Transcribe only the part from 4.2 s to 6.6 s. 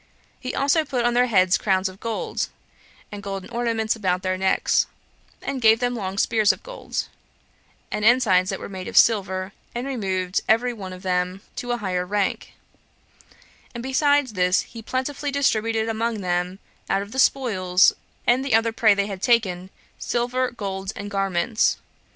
their necks, and gave them long spears